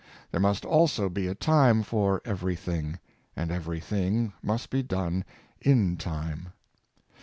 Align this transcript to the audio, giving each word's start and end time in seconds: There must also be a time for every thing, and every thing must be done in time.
There 0.31 0.41
must 0.41 0.65
also 0.65 1.09
be 1.09 1.27
a 1.27 1.35
time 1.35 1.83
for 1.83 2.23
every 2.25 2.55
thing, 2.55 2.97
and 3.35 3.51
every 3.51 3.79
thing 3.79 4.33
must 4.41 4.71
be 4.71 4.81
done 4.81 5.23
in 5.61 5.95
time. 5.95 6.53